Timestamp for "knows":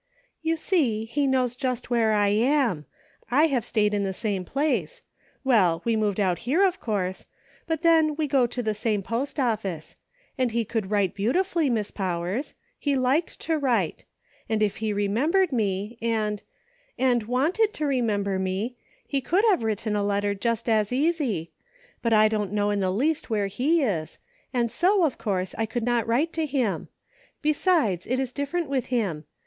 1.27-1.55